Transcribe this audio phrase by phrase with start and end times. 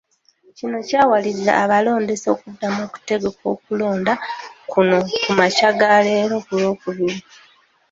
[0.57, 4.13] Kino kyawaliriza abalondesa okuddamu okutegeka okulonda
[4.71, 7.19] kuno ku makya ga leero ku Lwokubiri.